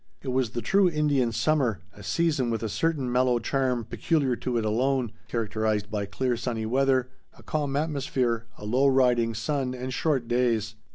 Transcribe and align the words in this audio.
It 0.23 0.29
was 0.29 0.49
the 0.49 0.63
true 0.63 0.89
Indian 0.89 1.31
summer, 1.31 1.81
a 1.93 2.01
season 2.01 2.49
with 2.49 2.63
a 2.63 2.69
certain 2.69 3.11
mellow 3.11 3.37
charm 3.37 3.85
peculiar 3.85 4.35
to 4.37 4.57
it 4.57 4.65
alone, 4.65 5.11
characterized 5.27 5.91
by 5.91 6.07
clear 6.07 6.35
sunny 6.35 6.65
weather, 6.65 7.11
a 7.37 7.43
calm 7.43 7.75
atmosphere, 7.75 8.47
a 8.57 8.65
low, 8.65 8.87
riding 8.87 9.35
sun, 9.35 9.75
and 9.75 9.93
short 9.93 10.27
days. 10.27 10.73